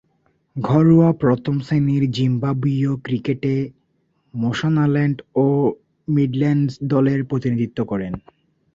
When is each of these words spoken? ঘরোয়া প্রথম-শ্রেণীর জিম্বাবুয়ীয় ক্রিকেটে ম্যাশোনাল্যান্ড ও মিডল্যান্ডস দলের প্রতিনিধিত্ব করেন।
ঘরোয়া 0.55 1.09
প্রথম-শ্রেণীর 1.13 2.03
জিম্বাবুয়ীয় 2.11 2.93
ক্রিকেটে 3.03 3.53
ম্যাশোনাল্যান্ড 4.33 5.17
ও 5.35 5.45
মিডল্যান্ডস 6.07 6.73
দলের 6.83 7.19
প্রতিনিধিত্ব 7.23 7.79
করেন। 7.85 8.13